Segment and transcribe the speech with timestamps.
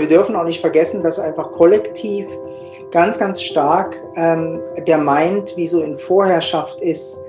[0.00, 2.26] wir dürfen auch nicht vergessen, dass einfach kollektiv
[2.90, 7.22] ganz, ganz stark ähm, der Mind wie so in Vorherrschaft ist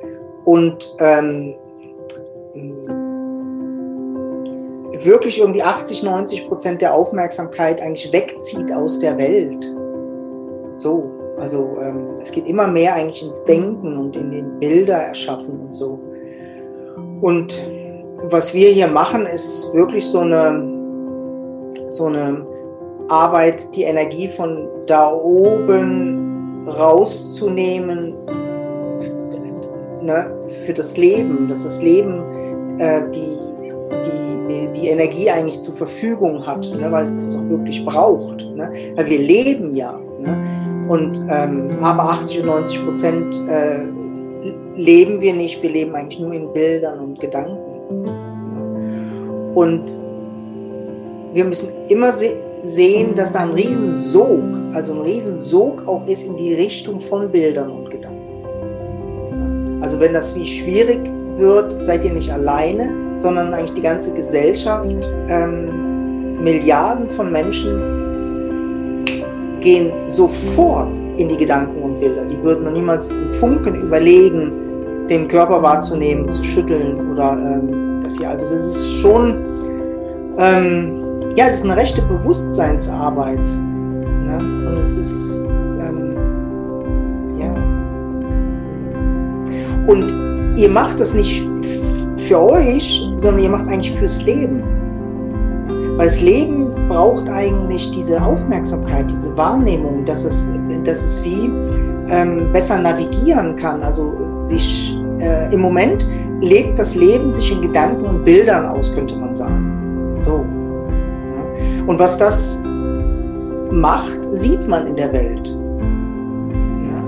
[0.45, 1.55] und ähm,
[5.05, 9.65] wirklich irgendwie 80, 90 Prozent der Aufmerksamkeit eigentlich wegzieht aus der Welt.
[10.75, 11.09] So,
[11.39, 15.73] also ähm, es geht immer mehr eigentlich ins Denken und in den Bilder erschaffen und
[15.73, 15.99] so.
[17.21, 17.65] Und
[18.23, 20.69] was wir hier machen, ist wirklich so eine,
[21.89, 22.45] so eine
[23.13, 28.15] Arbeit, die Energie von da oben rauszunehmen
[30.01, 30.31] ne,
[30.65, 33.37] für das Leben, dass das Leben äh, die,
[34.05, 38.45] die, die Energie eigentlich zur Verfügung hat, ne, weil es es auch wirklich braucht.
[38.55, 38.69] Ne?
[38.95, 39.99] Weil wir leben ja.
[40.19, 40.37] Ne?
[40.89, 43.83] Und ähm, aber 80 und 90 Prozent äh,
[44.75, 47.59] leben wir nicht, wir leben eigentlich nur in Bildern und Gedanken.
[49.53, 49.83] Und
[51.33, 54.41] wir müssen immer se sehen, dass da ein Riesensog,
[54.73, 58.21] also ein Riesensog auch ist in die Richtung von Bildern und Gedanken.
[59.81, 61.01] Also wenn das wie schwierig
[61.35, 64.95] wird, seid ihr nicht alleine, sondern eigentlich die ganze Gesellschaft,
[65.27, 69.05] ähm, Milliarden von Menschen
[69.59, 72.25] gehen sofort in die Gedanken und Bilder.
[72.25, 74.51] Die würden noch niemals einen Funken überlegen,
[75.09, 78.29] den Körper wahrzunehmen, zu schütteln oder ähm, das hier.
[78.29, 79.35] Also das ist schon,
[80.37, 83.45] ähm, ja, es ist eine rechte Bewusstseinsarbeit.
[83.45, 84.37] Ne?
[84.69, 86.15] Und es ist, ähm,
[87.37, 87.53] ja.
[89.87, 91.47] Und ihr macht das nicht
[92.17, 94.63] für euch, sondern ihr macht es eigentlich fürs Leben.
[95.97, 100.51] Weil das Leben braucht eigentlich diese Aufmerksamkeit, diese Wahrnehmung, dass es,
[100.83, 101.51] dass es wie
[102.09, 103.81] ähm, besser navigieren kann.
[103.81, 106.07] Also sich äh, im Moment
[106.41, 109.72] lebt das Leben sich in Gedanken und Bildern aus, könnte man sagen.
[111.87, 112.63] Und was das
[113.71, 115.47] macht, sieht man in der Welt.
[116.85, 116.99] Ja.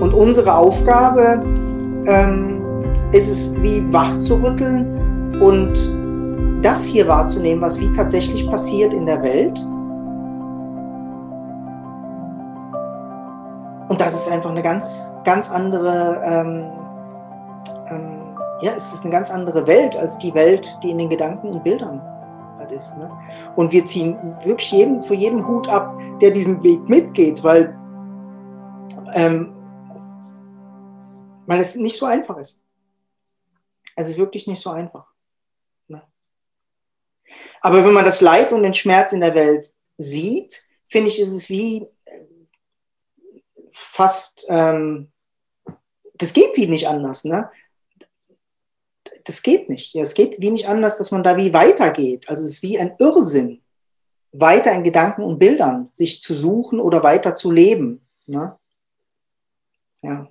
[0.00, 1.42] Und unsere Aufgabe
[2.06, 2.62] ähm,
[3.12, 5.72] ist es, wie wach zu rütteln und
[6.64, 9.60] das hier wahrzunehmen, was wie tatsächlich passiert in der Welt.
[13.88, 16.70] Und das ist einfach eine ganz, ganz andere, ähm,
[17.90, 21.48] ähm, ja, es ist eine ganz andere Welt als die Welt, die in den Gedanken
[21.48, 22.00] und Bildern
[22.72, 22.96] ist.
[22.98, 23.10] Ne?
[23.56, 27.76] Und wir ziehen wirklich jeden, für jeden Hut ab, der diesen Weg mitgeht, weil,
[29.14, 29.54] ähm,
[31.46, 32.64] weil es nicht so einfach ist.
[33.94, 35.12] Es ist wirklich nicht so einfach.
[37.60, 41.32] Aber wenn man das Leid und den Schmerz in der Welt sieht, finde ich, ist
[41.32, 42.20] es wie äh,
[43.70, 45.10] fast, ähm,
[46.14, 47.24] das geht wie nicht anders.
[47.24, 47.50] Ne?
[49.24, 49.94] Das geht nicht.
[49.94, 52.28] Es geht wie nicht anders, dass man da wie weitergeht.
[52.28, 53.62] Also es ist wie ein Irrsinn,
[54.32, 58.06] weiter in Gedanken und Bildern sich zu suchen oder weiter zu leben.
[58.26, 58.58] Ne?
[60.02, 60.28] Ja.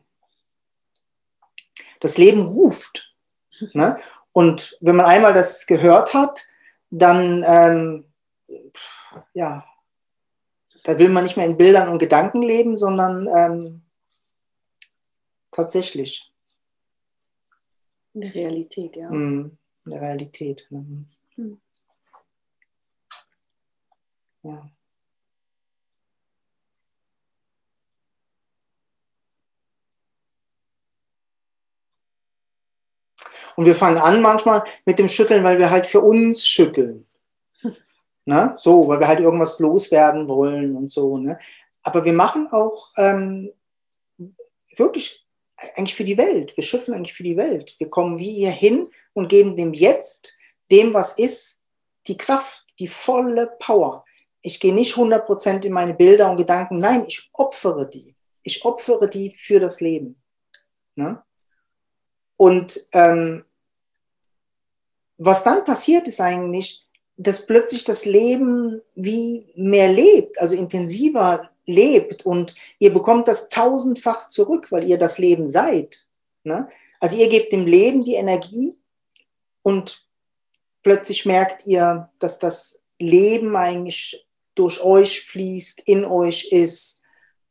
[2.00, 3.14] Das Leben ruft.
[3.74, 3.98] Ne?
[4.34, 6.46] Und wenn man einmal das gehört hat,
[6.90, 8.06] dann, ähm,
[9.34, 9.66] ja,
[10.84, 13.82] da will man nicht mehr in Bildern und Gedanken leben, sondern ähm,
[15.52, 16.31] tatsächlich.
[18.14, 19.10] In der Realität, ja.
[19.10, 20.68] Mm, in der Realität.
[20.70, 21.06] Ne?
[21.36, 21.62] Hm.
[24.44, 24.70] Ja.
[33.56, 37.06] Und wir fangen an manchmal mit dem Schütteln, weil wir halt für uns schütteln.
[38.26, 38.54] ne?
[38.58, 41.18] So, weil wir halt irgendwas loswerden wollen und so.
[41.18, 41.38] Ne?
[41.84, 43.52] Aber wir machen auch ähm,
[44.76, 45.21] wirklich
[45.76, 46.56] eigentlich für die Welt.
[46.56, 47.76] Wir schütteln eigentlich für die Welt.
[47.78, 50.36] Wir kommen wie hier hin und geben dem Jetzt,
[50.72, 51.64] dem, was ist,
[52.08, 54.06] die Kraft, die volle Power.
[54.42, 56.80] Ich gehe nicht 100% in meine Bilder und Gedanken.
[56.80, 58.16] Nein, ich opfere die.
[58.44, 60.20] Ich opfere die für das Leben.
[60.96, 61.22] Ne?
[62.38, 63.46] Und ähm,
[65.18, 72.26] was dann passiert ist eigentlich, dass plötzlich das Leben wie mehr lebt, also intensiver lebt
[72.26, 76.08] und ihr bekommt das tausendfach zurück, weil ihr das Leben seid.
[76.44, 76.68] Ne?
[77.00, 78.78] Also ihr gebt dem Leben die Energie
[79.62, 80.08] und
[80.84, 84.26] plötzlich merkt ihr, dass das Leben eigentlich
[84.56, 87.02] durch euch fließt, in euch ist,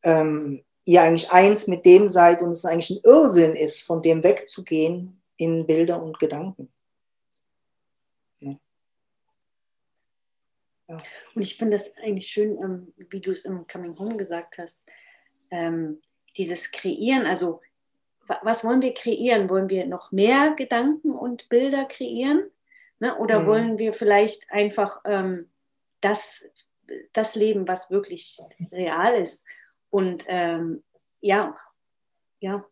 [0.03, 4.23] ähm, ihr eigentlich eins mit dem seid und es eigentlich ein Irrsinn ist, von dem
[4.23, 6.73] wegzugehen in Bilder und Gedanken.
[11.35, 14.87] Und ich finde das eigentlich schön, ähm, wie du es im Coming Home gesagt hast,
[15.51, 16.01] ähm,
[16.37, 17.61] dieses Kreieren, also
[18.43, 19.49] was wollen wir kreieren?
[19.49, 22.51] Wollen wir noch mehr Gedanken und Bilder kreieren?
[23.01, 23.17] Ne?
[23.19, 23.47] Oder mhm.
[23.47, 25.51] wollen wir vielleicht einfach ähm,
[26.01, 26.49] das,
[27.13, 28.41] das Leben, was wirklich
[28.71, 29.47] real ist.
[29.91, 30.83] Und ähm,
[31.21, 31.57] ja,
[32.39, 32.65] ja.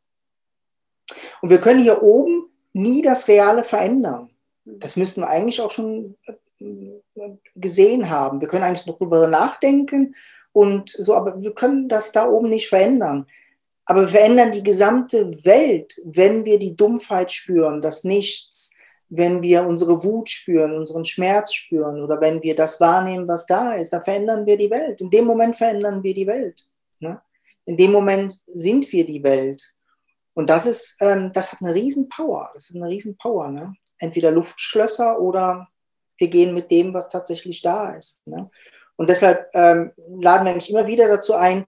[1.41, 4.31] Und wir können hier oben nie das Reale verändern.
[4.65, 6.98] Das müssten wir eigentlich auch schon äh,
[7.55, 8.41] gesehen haben.
[8.41, 10.15] Wir können eigentlich darüber nachdenken
[10.53, 13.27] und so, aber wir können das da oben nicht verändern.
[13.85, 18.73] Aber wir verändern die gesamte Welt, wenn wir die Dumpfheit spüren, das Nichts,
[19.09, 23.73] wenn wir unsere Wut spüren, unseren Schmerz spüren oder wenn wir das wahrnehmen, was da
[23.73, 25.01] ist, dann verändern wir die Welt.
[25.01, 26.67] In dem Moment verändern wir die Welt.
[27.01, 27.21] Ne?
[27.65, 29.73] In dem Moment sind wir die Welt.
[30.35, 32.51] Und das ist, ähm, das hat eine riesen Power.
[32.55, 33.17] Das hat eine riesen.
[33.25, 33.75] Ne?
[33.99, 35.69] Entweder Luftschlösser oder
[36.19, 38.27] wir gehen mit dem, was tatsächlich da ist.
[38.27, 38.51] Ne?
[38.97, 41.65] Und deshalb ähm, laden wir eigentlich immer wieder dazu ein,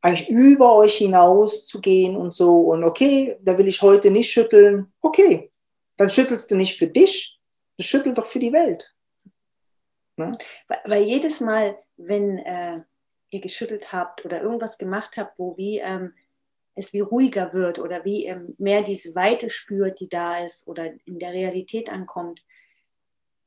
[0.00, 2.58] eigentlich über euch hinaus zu gehen und so.
[2.60, 4.92] Und okay, da will ich heute nicht schütteln.
[5.00, 5.52] Okay,
[5.96, 7.38] dann schüttelst du nicht für dich,
[7.78, 8.92] du schüttelst doch für die Welt.
[10.16, 10.36] Ne?
[10.84, 12.80] Weil, jedes Mal, wenn äh,
[13.30, 16.12] ihr geschüttelt habt oder irgendwas gemacht habt, wo wie ähm,
[16.74, 20.92] es wie ruhiger wird oder wie ähm, mehr diese Weite spürt, die da ist oder
[21.04, 22.42] in der Realität ankommt,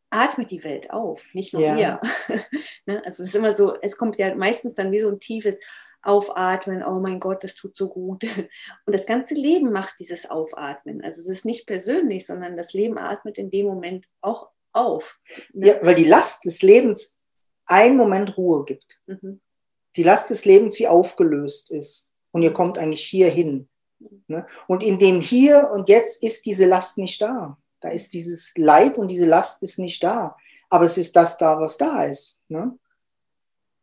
[0.09, 1.99] atmet die Welt auf, nicht nur ja.
[2.85, 3.01] ne?
[3.05, 5.59] Also es ist immer so, es kommt ja meistens dann wie so ein tiefes
[6.01, 8.23] Aufatmen, oh mein Gott, das tut so gut.
[8.85, 11.03] Und das ganze Leben macht dieses Aufatmen.
[11.03, 15.17] Also es ist nicht persönlich, sondern das Leben atmet in dem Moment auch auf.
[15.53, 15.67] Ne?
[15.67, 17.17] Ja, weil die Last des Lebens
[17.65, 19.01] einen Moment Ruhe gibt.
[19.07, 19.41] Mhm.
[19.95, 23.67] Die Last des Lebens wie aufgelöst ist und ihr kommt eigentlich hier hin.
[24.27, 24.45] Ne?
[24.67, 27.57] Und in dem Hier und Jetzt ist diese Last nicht da.
[27.85, 30.35] Da ist dieses Leid und diese Last ist nicht da.
[30.71, 32.41] Aber es ist das da, was da ist.
[32.47, 32.75] Ne?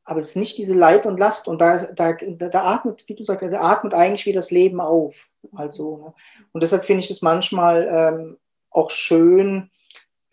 [0.03, 1.47] Aber es ist nicht diese Leid und Last.
[1.47, 5.29] Und da, da, da atmet, wie du sagst, da atmet eigentlich wie das Leben auf.
[5.55, 6.15] Also, ne?
[6.51, 8.39] Und deshalb finde ich es manchmal ähm,
[8.71, 9.71] auch schön,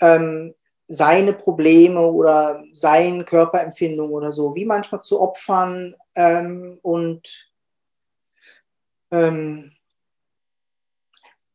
[0.01, 0.55] ähm,
[0.87, 7.51] seine Probleme oder seine Körperempfindung oder so, wie manchmal zu opfern ähm, und
[9.11, 9.73] ähm,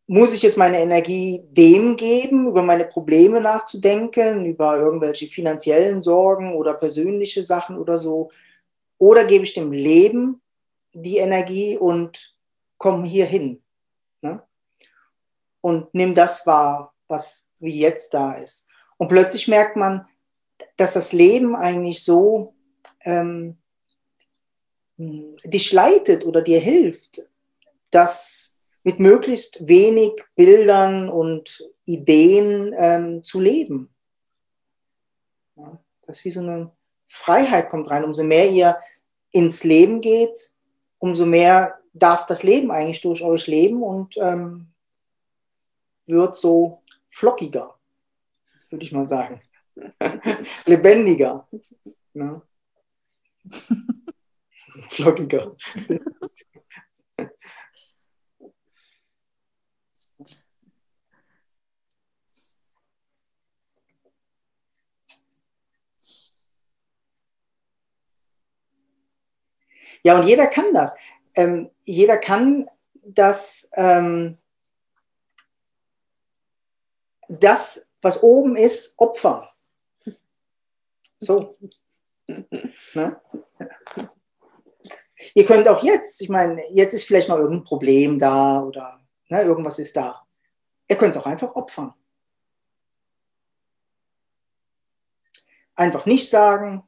[0.06, 6.54] muss ich jetzt meine Energie dem geben, über meine Probleme nachzudenken, über irgendwelche finanziellen Sorgen
[6.54, 8.30] oder persönliche Sachen oder so?
[8.98, 10.42] Oder gebe ich dem Leben
[10.92, 12.36] die Energie und
[12.76, 13.62] komme hier hin?
[14.20, 14.42] Ne?
[15.62, 18.68] Und nimm das wahr, was wie jetzt da ist.
[18.98, 20.06] Und plötzlich merkt man,
[20.76, 22.54] dass das Leben eigentlich so
[23.00, 23.56] ähm,
[24.96, 27.22] dich leitet oder dir hilft,
[27.90, 28.53] das
[28.84, 33.92] mit möglichst wenig Bildern und Ideen ähm, zu leben.
[35.56, 36.70] Ja, das ist wie so eine
[37.06, 38.04] Freiheit kommt rein.
[38.04, 38.78] Umso mehr ihr
[39.30, 40.52] ins Leben geht,
[40.98, 44.68] umso mehr darf das Leben eigentlich durch euch leben und ähm,
[46.06, 47.74] wird so flockiger,
[48.70, 49.40] würde ich mal sagen.
[50.66, 51.48] Lebendiger.
[52.12, 52.42] Ne?
[54.88, 55.56] Flockiger.
[70.04, 70.94] Ja, und jeder kann das.
[71.34, 72.70] Ähm, jeder kann
[73.02, 74.38] das, ähm,
[77.28, 79.48] das, was oben ist, opfern.
[81.18, 81.56] So.
[82.26, 83.20] ne?
[85.34, 89.42] Ihr könnt auch jetzt, ich meine, jetzt ist vielleicht noch irgendein Problem da oder ne,
[89.42, 90.22] irgendwas ist da.
[90.86, 91.94] Ihr könnt es auch einfach opfern.
[95.74, 96.86] Einfach nicht sagen,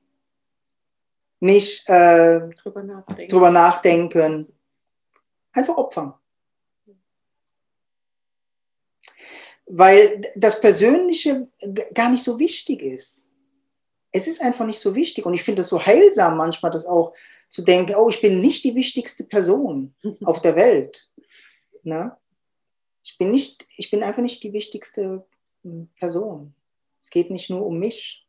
[1.40, 3.28] nicht äh, drüber, nachdenken.
[3.28, 4.52] drüber nachdenken.
[5.52, 6.14] Einfach opfern.
[9.66, 11.48] Weil das Persönliche
[11.92, 13.32] gar nicht so wichtig ist.
[14.12, 15.26] Es ist einfach nicht so wichtig.
[15.26, 17.12] Und ich finde es so heilsam manchmal, das auch
[17.48, 21.08] zu denken, oh, ich bin nicht die wichtigste Person auf der Welt.
[21.82, 22.16] Ne?
[23.02, 25.26] Ich, bin nicht, ich bin einfach nicht die wichtigste
[25.62, 26.54] hm, Person.
[27.00, 28.25] Es geht nicht nur um mich.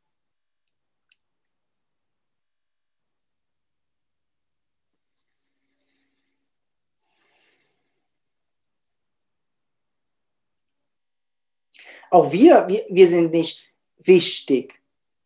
[12.10, 13.64] Auch wir, wir, wir sind nicht
[13.98, 14.82] wichtig.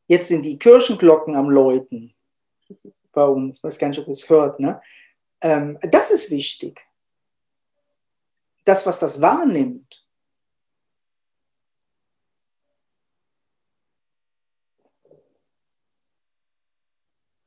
[0.07, 2.13] Jetzt sind die Kirchenglocken am Läuten
[3.11, 3.57] bei uns.
[3.57, 4.59] Ich weiß gar nicht, ob ihr es hört.
[4.59, 4.81] Ne?
[5.41, 6.85] Ähm, das ist wichtig.
[8.65, 10.07] Das, was das wahrnimmt.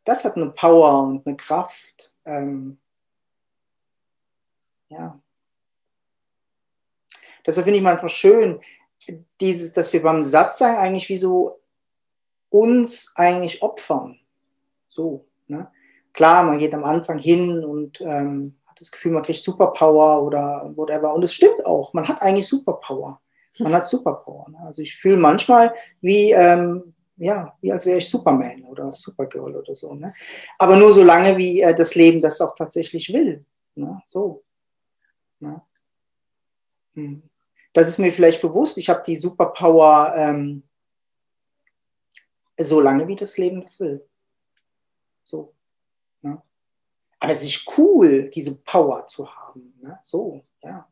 [0.05, 2.13] Das hat eine Power und eine Kraft.
[2.25, 2.79] Ähm,
[4.89, 5.19] ja.
[7.47, 8.61] Deshalb finde ich manchmal schön,
[9.41, 11.61] dieses, dass wir beim Satzsein eigentlich wie so
[12.51, 14.19] uns eigentlich opfern.
[14.87, 15.27] So.
[15.49, 15.69] Ne?
[16.13, 20.73] Klar, man geht am Anfang hin und ähm, hat das Gefühl, man kriegt Superpower oder
[20.75, 21.13] whatever.
[21.13, 23.21] Und es stimmt auch, man hat eigentlich Superpower.
[23.59, 24.49] Man hat Superpower.
[24.51, 24.59] Ne?
[24.61, 29.75] Also ich fühle manchmal wie, ähm, ja, wie als wäre ich Superman oder Supergirl oder
[29.75, 29.95] so.
[29.95, 30.13] Ne?
[30.59, 33.45] Aber nur so lange, wie äh, das Leben das auch tatsächlich will.
[33.75, 34.01] Ne?
[34.05, 34.43] So.
[35.41, 35.63] Ne?
[36.95, 37.23] Hm.
[37.75, 38.79] Das ist mir vielleicht bewusst.
[38.79, 40.63] Ich habe die Superpower ähm,
[42.57, 44.09] so lange, wie das Leben das will.
[45.25, 45.53] So.
[46.23, 46.41] Ne?
[47.19, 49.75] Aber es ist cool, diese Power zu haben.
[49.83, 49.99] Ne?
[50.03, 50.89] So, ja.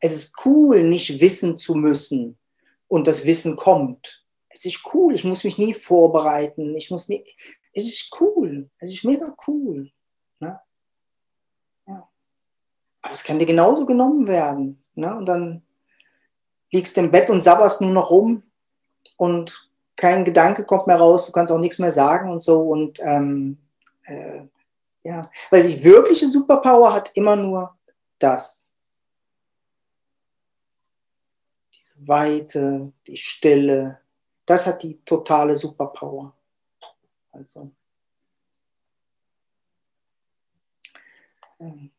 [0.00, 2.38] Es ist cool, nicht wissen zu müssen
[2.86, 4.24] und das Wissen kommt.
[4.50, 6.76] Es ist cool, ich muss mich nie vorbereiten.
[6.76, 7.24] Ich muss nie.
[7.72, 8.70] Es ist cool.
[8.78, 9.90] Es ist mega cool.
[10.38, 10.60] Ne?
[11.88, 12.08] Ja.
[13.02, 14.84] Aber es kann dir genauso genommen werden.
[14.94, 15.16] Ne?
[15.16, 15.63] Und dann
[16.74, 18.42] liegst im Bett und sabberst nur noch rum
[19.16, 22.60] und kein Gedanke kommt mehr raus, du kannst auch nichts mehr sagen und so.
[22.62, 23.58] Und ähm,
[24.02, 24.42] äh,
[25.04, 27.76] ja, weil die wirkliche Superpower hat immer nur
[28.18, 28.72] das.
[31.72, 34.00] Diese Weite, die Stille,
[34.44, 36.34] das hat die totale Superpower.
[37.30, 37.70] Also.
[41.60, 41.93] Ähm,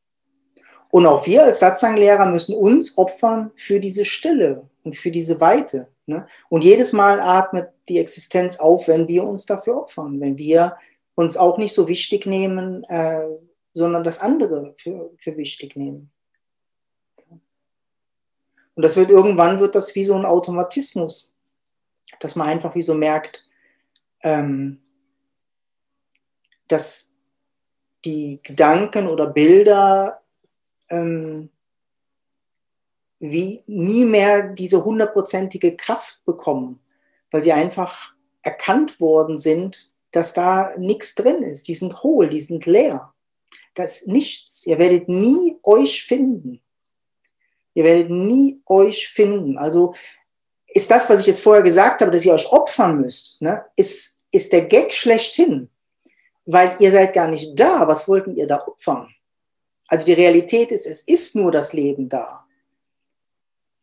[0.95, 5.89] und auch wir als Satzanglehrer müssen uns opfern für diese Stille und für diese Weite.
[6.05, 6.25] Ne?
[6.47, 10.77] Und jedes Mal atmet die Existenz auf, wenn wir uns dafür opfern, wenn wir
[11.15, 13.27] uns auch nicht so wichtig nehmen, äh,
[13.73, 16.13] sondern das andere für, für wichtig nehmen.
[18.75, 21.35] Und das wird irgendwann wird das wie so ein Automatismus,
[22.21, 23.45] dass man einfach wie so merkt,
[24.23, 24.81] ähm,
[26.69, 27.17] dass
[28.05, 30.21] die Gedanken oder Bilder
[30.89, 31.49] ähm,
[33.19, 36.79] wie nie mehr diese hundertprozentige Kraft bekommen,
[37.31, 41.67] weil sie einfach erkannt worden sind, dass da nichts drin ist.
[41.67, 43.13] Die sind hohl, die sind leer.
[43.73, 44.65] Das ist nichts.
[44.65, 46.61] Ihr werdet nie euch finden.
[47.73, 49.57] Ihr werdet nie euch finden.
[49.57, 49.95] Also
[50.67, 54.21] ist das, was ich jetzt vorher gesagt habe, dass ihr euch opfern müsst, ne, ist,
[54.31, 55.69] ist der Gag schlechthin.
[56.45, 57.87] Weil ihr seid gar nicht da.
[57.87, 59.14] Was wollten ihr da opfern?
[59.87, 62.45] Also die Realität ist, es ist nur das Leben da.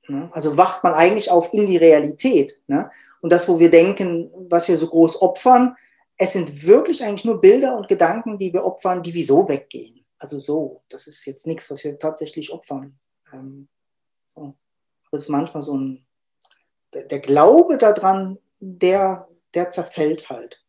[0.08, 0.30] Ne?
[0.32, 2.60] Also wacht man eigentlich auf in die Realität.
[2.66, 2.90] Ne?
[3.20, 5.76] Und das, wo wir denken, was wir so groß opfern,
[6.16, 10.04] es sind wirklich eigentlich nur Bilder und Gedanken, die wir opfern, die wieso weggehen.
[10.18, 12.98] Also so, das ist jetzt nichts, was wir tatsächlich opfern.
[13.32, 13.68] Ähm.
[15.12, 16.06] Das ist manchmal so ein,
[16.94, 20.64] der, Glaube daran, der, der zerfällt halt.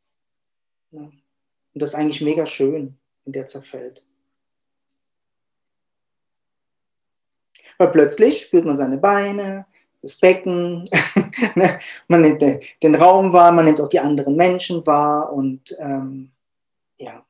[0.92, 1.02] Ja.
[1.02, 4.06] Und das ist eigentlich mega schön, wenn der zerfällt.
[7.78, 9.66] Weil plötzlich spürt man seine Beine,
[10.02, 10.86] das Becken,
[11.56, 11.80] ne?
[12.08, 16.32] man nimmt den Raum wahr, man nimmt auch die anderen Menschen wahr und ähm,
[16.98, 17.26] ja.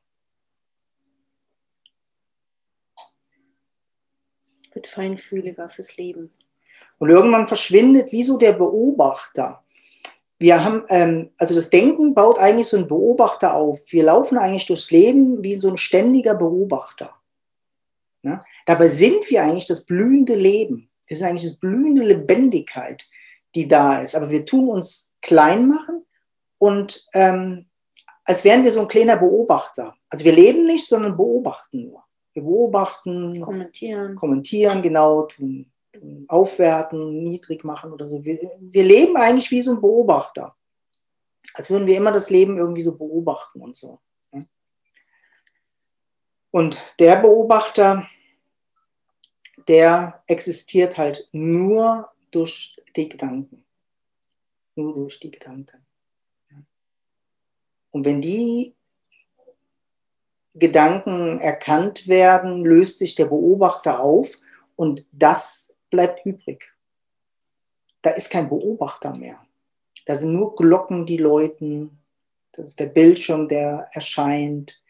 [4.72, 6.32] Wird feinfühliger fürs Leben.
[6.98, 9.62] Und irgendwann verschwindet wie so der Beobachter.
[10.38, 13.80] Wir haben, ähm, also das Denken baut eigentlich so einen Beobachter auf.
[13.92, 17.14] Wir laufen eigentlich durchs Leben wie so ein ständiger Beobachter.
[18.22, 18.40] Ne?
[18.64, 20.90] Dabei sind wir eigentlich das blühende Leben.
[21.06, 23.06] Wir sind eigentlich das blühende Lebendigkeit,
[23.54, 24.14] die da ist.
[24.14, 26.04] Aber wir tun uns klein machen
[26.58, 27.66] und ähm,
[28.24, 29.94] als wären wir so ein kleiner Beobachter.
[30.08, 32.04] Also wir leben nicht, sondern beobachten nur.
[32.32, 38.24] Wir beobachten, kommentieren, kommentieren genau, tun, tun aufwerten, niedrig machen oder so.
[38.24, 40.56] Wir, wir leben eigentlich wie so ein Beobachter.
[41.52, 44.00] Als würden wir immer das Leben irgendwie so beobachten und so.
[46.50, 48.06] Und der Beobachter,
[49.68, 53.64] der existiert halt nur durch die Gedanken.
[54.74, 55.84] Nur durch die Gedanken.
[57.90, 58.74] Und wenn die
[60.54, 64.36] Gedanken erkannt werden, löst sich der Beobachter auf
[64.76, 66.72] und das bleibt übrig.
[68.02, 69.40] Da ist kein Beobachter mehr.
[70.06, 71.98] Da sind nur Glocken, die läuten.
[72.52, 74.80] Das ist der Bildschirm, der erscheint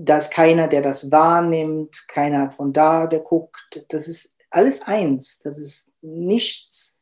[0.00, 3.84] da ist keiner, der das wahrnimmt, keiner von da, der guckt.
[3.88, 5.40] Das ist alles eins.
[5.40, 7.00] Das ist nichts,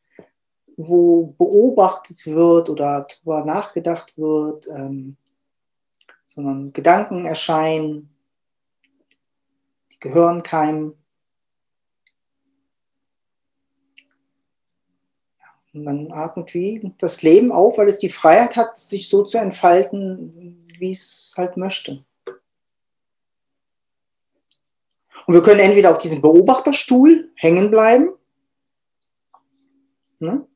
[0.77, 5.15] wo beobachtet wird oder darüber nachgedacht wird, ähm,
[6.25, 8.09] sondern Gedanken erscheinen,
[9.91, 10.95] die gehören keinem.
[15.71, 19.37] Und man atmet wie das Leben auf, weil es die Freiheit hat, sich so zu
[19.37, 22.03] entfalten, wie es halt möchte.
[25.27, 28.13] Und wir können entweder auf diesem Beobachterstuhl hängen bleiben.
[30.19, 30.47] Ne?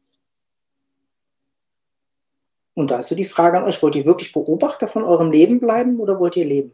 [2.73, 5.59] Und da ist so die Frage an euch, wollt ihr wirklich Beobachter von eurem Leben
[5.59, 6.73] bleiben oder wollt ihr leben?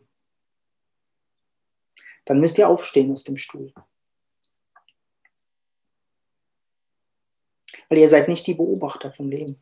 [2.26, 3.74] Dann müsst ihr aufstehen aus dem Stuhl.
[7.90, 9.60] Weil ihr seid nicht die Beobachter vom Leben.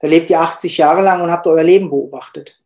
[0.00, 2.60] Da lebt ihr 80 Jahre lang und habt euer Leben beobachtet.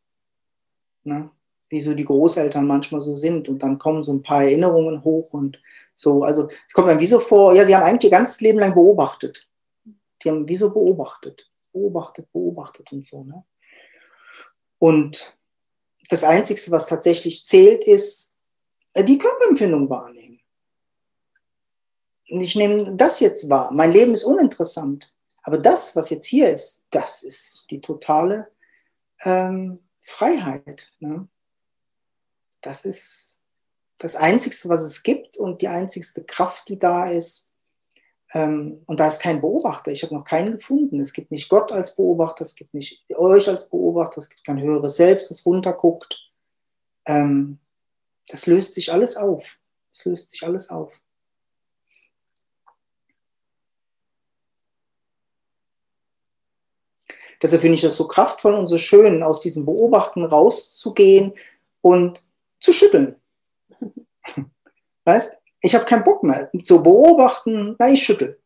[1.02, 1.30] Ne?
[1.68, 3.48] Wie so die Großeltern manchmal so sind.
[3.48, 5.58] Und dann kommen so ein paar Erinnerungen hoch und
[5.94, 6.22] so.
[6.22, 8.74] Also es kommt mir wie so vor, ja, sie haben eigentlich ihr ganzes Leben lang
[8.74, 9.48] beobachtet.
[10.22, 13.24] Die haben wie so beobachtet, beobachtet, beobachtet und so.
[13.24, 13.44] Ne?
[14.78, 15.36] Und
[16.10, 18.36] das Einzige, was tatsächlich zählt, ist
[18.92, 20.40] äh, die Körperempfindung wahrnehmen.
[22.26, 23.70] Ich nehme das jetzt wahr.
[23.72, 25.14] Mein Leben ist uninteressant.
[25.42, 28.50] Aber das, was jetzt hier ist, das ist die totale
[29.24, 30.90] ähm, Freiheit.
[31.00, 31.28] Ne?
[32.64, 33.38] Das ist
[33.98, 37.52] das Einzige, was es gibt und die einzigste Kraft, die da ist.
[38.32, 39.92] Ähm, und da ist kein Beobachter.
[39.92, 40.98] Ich habe noch keinen gefunden.
[40.98, 44.60] Es gibt nicht Gott als Beobachter, es gibt nicht euch als Beobachter, es gibt kein
[44.60, 46.32] höheres Selbst, das runterguckt.
[47.04, 47.58] Ähm,
[48.28, 49.58] das löst sich alles auf.
[49.90, 50.98] Es löst sich alles auf.
[57.42, 61.34] Deshalb finde ich das so kraftvoll und so schön, aus diesem Beobachten rauszugehen
[61.82, 62.24] und
[62.64, 63.20] zu schütteln.
[65.04, 68.40] Weißt, ich habe keinen Bock mehr zu beobachten, na, ich schüttel.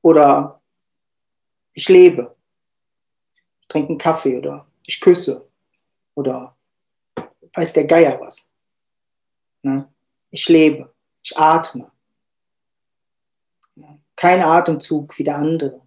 [0.00, 0.62] Oder
[1.72, 2.36] ich lebe.
[3.60, 5.48] Ich trinke einen Kaffee oder ich küsse.
[6.14, 6.56] Oder
[7.52, 8.54] weiß der Geier was.
[9.62, 9.92] Ne?
[10.30, 10.94] Ich lebe.
[11.22, 11.90] Ich atme.
[14.14, 15.80] Kein Atemzug wie der andere.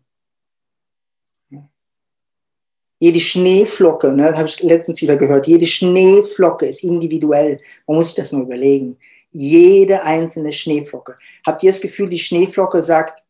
[3.02, 7.60] Jede Schneeflocke, ne, habe ich letztens wieder gehört, jede Schneeflocke ist individuell.
[7.88, 9.00] Man muss sich das mal überlegen.
[9.32, 11.16] Jede einzelne Schneeflocke.
[11.44, 13.24] Habt ihr das Gefühl, die Schneeflocke sagt,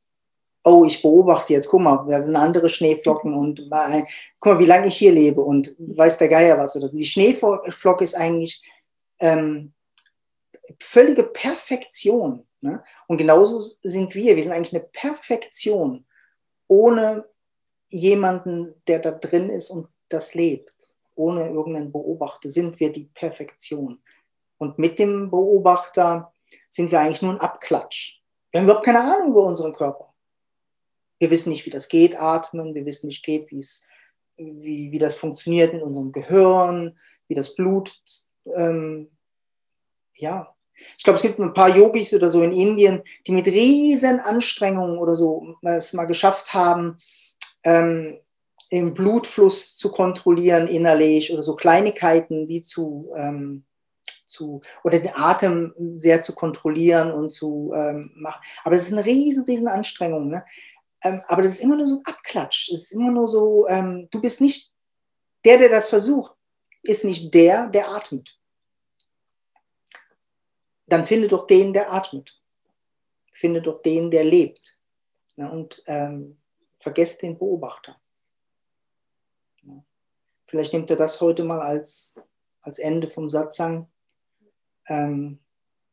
[0.66, 3.70] oh, ich beobachte jetzt, guck mal, da sind andere Schneeflocken und
[4.42, 6.98] guck mal, wie lange ich hier lebe und weiß der Geier was oder so.
[6.98, 8.62] Die Schneeflocke ist eigentlich
[9.20, 9.72] ähm,
[10.82, 12.46] völlige Perfektion.
[12.60, 12.84] Ne?
[13.08, 14.36] Und genauso sind wir.
[14.36, 16.04] Wir sind eigentlich eine Perfektion
[16.68, 17.24] ohne
[17.92, 20.74] jemanden, der da drin ist und das lebt.
[21.16, 24.02] Ohne irgendeinen Beobachter sind wir die Perfektion.
[24.58, 26.34] Und mit dem Beobachter
[26.70, 28.22] sind wir eigentlich nur ein Abklatsch.
[28.50, 30.14] Wir haben überhaupt keine Ahnung über unseren Körper.
[31.20, 32.74] Wir wissen nicht, wie das geht, atmen.
[32.74, 33.64] Wir wissen nicht, geht, wie,
[34.38, 38.02] wie das funktioniert in unserem Gehirn, wie das Blut.
[38.56, 39.12] Ähm,
[40.16, 40.56] ja,
[40.98, 44.98] ich glaube, es gibt ein paar Yogis oder so in Indien, die mit riesen Anstrengungen
[44.98, 47.00] oder so es mal geschafft haben,
[47.64, 48.20] ähm,
[48.72, 53.66] den Blutfluss zu kontrollieren innerlich oder so Kleinigkeiten wie zu, ähm,
[54.26, 58.42] zu oder den Atem sehr zu kontrollieren und zu ähm, machen.
[58.64, 60.30] Aber das ist eine riesen, riesen Anstrengung.
[60.30, 60.46] Ne?
[61.04, 62.72] Ähm, aber das ist immer nur so ein Abklatsch.
[62.72, 64.74] Es ist immer nur so, ähm, du bist nicht
[65.44, 66.34] der, der das versucht,
[66.82, 68.40] ist nicht der, der atmet.
[70.86, 72.40] Dann finde doch den, der atmet.
[73.32, 74.80] Finde doch den, der lebt.
[75.36, 75.52] Ne?
[75.52, 76.41] Und ähm,
[76.82, 77.96] vergesst den Beobachter.
[80.48, 82.20] Vielleicht nimmt er das heute mal als,
[82.62, 83.88] als Ende vom Satzang.
[84.88, 85.40] Ähm,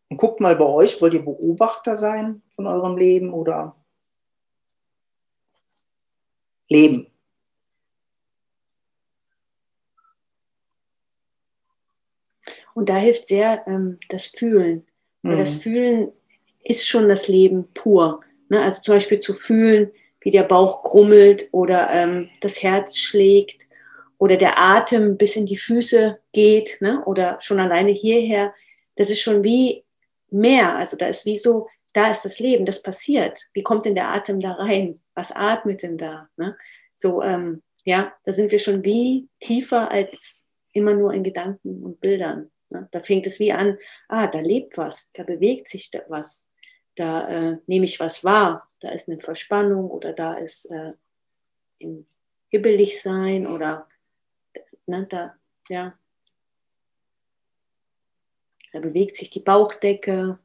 [0.09, 3.77] und guckt mal bei euch, wollt ihr Beobachter sein von eurem Leben oder
[6.69, 7.07] leben?
[12.75, 14.87] Und da hilft sehr ähm, das Fühlen.
[15.23, 15.39] Weil mhm.
[15.41, 16.13] das Fühlen
[16.65, 18.23] ist schon das Leben pur.
[18.49, 18.61] Ne?
[18.61, 23.63] Also zum Beispiel zu fühlen, wie der Bauch grummelt oder ähm, das Herz schlägt
[24.19, 27.05] oder der Atem bis in die Füße geht ne?
[27.05, 28.53] oder schon alleine hierher.
[28.97, 29.85] Das ist schon wie
[30.31, 30.77] mehr.
[30.77, 33.47] Also da ist wie so, da ist das Leben, das passiert.
[33.53, 35.01] Wie kommt denn der Atem da rein?
[35.15, 36.29] Was atmet denn da?
[36.37, 36.57] Ne?
[36.95, 42.01] So, ähm, ja, da sind wir schon wie tiefer als immer nur in Gedanken und
[42.01, 42.51] Bildern.
[42.71, 42.89] Ne?
[42.91, 43.79] Da fängt es wie an,
[44.09, 46.48] ah, da lebt was, da bewegt sich da was,
[46.99, 50.93] da äh, nehme ich was wahr da ist eine Verspannung oder da ist äh,
[51.83, 52.07] ein
[52.49, 53.89] hibbelig sein oder
[54.87, 55.35] ne, da,
[55.69, 55.93] ja,
[58.73, 60.39] da bewegt sich die Bauchdecke.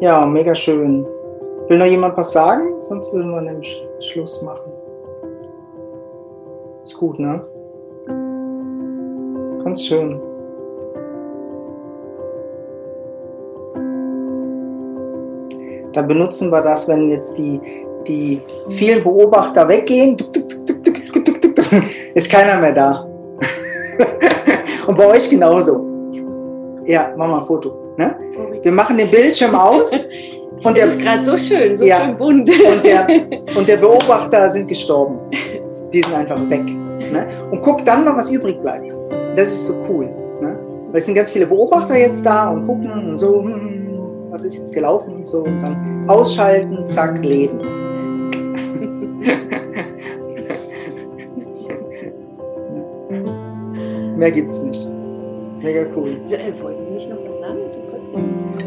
[0.00, 1.04] Ja, mega schön.
[1.68, 2.82] Will noch jemand was sagen?
[2.82, 4.72] Sonst würden wir nämlich Schluss machen.
[6.82, 7.51] Ist gut, ne?
[9.64, 10.20] Ganz schön.
[15.92, 17.60] Dann benutzen wir das, wenn jetzt die,
[18.06, 20.16] die vielen Beobachter weggehen,
[22.14, 23.06] ist keiner mehr da.
[24.86, 25.86] Und bei euch genauso.
[26.86, 27.94] Ja, mach mal ein Foto.
[27.96, 28.16] Ne?
[28.62, 29.92] Wir machen den Bildschirm aus.
[30.64, 32.48] Und das ist gerade so schön, so ja, schön bunt.
[32.48, 33.06] Und der,
[33.56, 35.18] und der, Beobachter sind gestorben.
[35.92, 36.64] Die sind einfach weg.
[36.64, 37.26] Ne?
[37.50, 38.96] Und guck dann mal, was übrig bleibt.
[39.34, 40.04] Das ist so cool.
[40.40, 40.56] Ne?
[40.90, 44.58] Weil es sind ganz viele Beobachter jetzt da und gucken und so, hm, was ist
[44.58, 45.44] jetzt gelaufen und so.
[45.44, 47.60] Und dann ausschalten, zack, leben.
[54.16, 54.86] Mehr gibt's nicht.
[55.60, 56.20] Mega cool.
[56.30, 57.60] Äh, wollten wir nicht noch was sagen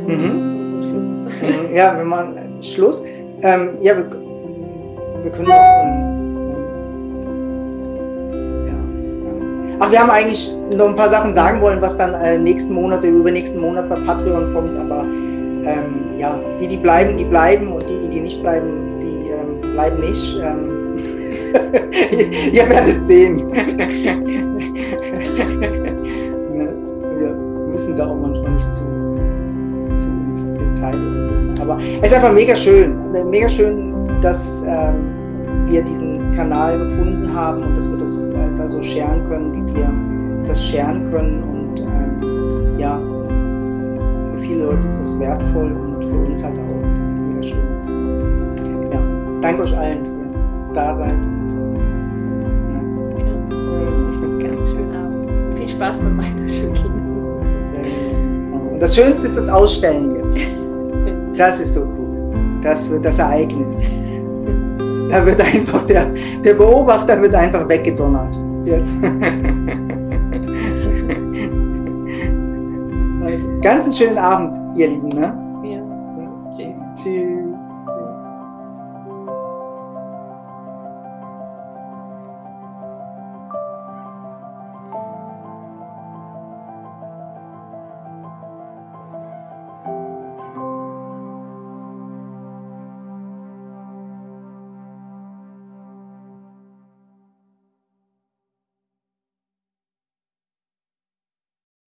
[0.07, 0.81] mhm.
[0.83, 1.11] Schluss.
[1.41, 1.75] Mhm.
[1.75, 3.05] Ja, wir machen Schluss.
[3.41, 4.09] Ähm, ja, wir,
[5.23, 6.24] wir können auch.
[9.79, 13.03] Ach, wir haben eigentlich noch ein paar Sachen sagen wollen, was dann äh, nächsten Monat,
[13.03, 18.09] übernächsten Monat bei Patreon kommt, aber ähm, ja, die, die bleiben, die bleiben und die,
[18.09, 20.37] die nicht bleiben, die ähm, bleiben nicht.
[20.37, 20.71] Ähm,
[22.53, 23.51] ihr werdet sehen.
[27.75, 28.85] müssen da auch manchmal nicht zu,
[29.97, 31.31] zu ins Detail oder so.
[31.61, 33.11] Aber es ist einfach mega schön.
[33.29, 38.67] Mega schön, dass ähm, wir diesen Kanal gefunden haben und dass wir das äh, da
[38.67, 39.89] so scheren können, wie wir
[40.45, 41.43] das scheren können.
[41.43, 42.99] Und ähm, ja,
[44.31, 46.99] für viele Leute ist das wertvoll und für uns halt auch.
[46.99, 47.63] Das ist mega schön.
[48.91, 48.99] Ja,
[49.41, 50.25] danke euch allen, dass ihr
[50.73, 51.11] da seid.
[51.11, 51.17] Ja.
[54.49, 55.57] Ganz schön Abend.
[55.57, 57.05] Viel Spaß beim Weiterschütteln.
[58.71, 60.37] Und das Schönste ist das Ausstellen jetzt.
[61.37, 62.31] Das ist so cool.
[62.61, 63.81] Das wird das Ereignis.
[65.09, 66.11] Da wird einfach der,
[66.43, 68.37] der Beobachter wird einfach weggedonnert.
[68.63, 68.93] Jetzt.
[73.25, 75.09] Also, ganz einen schönen Abend, ihr Lieben.
[75.09, 75.44] Ne?